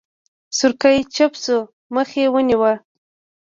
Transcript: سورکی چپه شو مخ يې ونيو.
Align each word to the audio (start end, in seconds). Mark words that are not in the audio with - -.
سورکی 0.57 0.97
چپه 1.15 1.37
شو 1.43 1.57
مخ 1.95 2.09
يې 2.19 2.25
ونيو. 2.33 2.71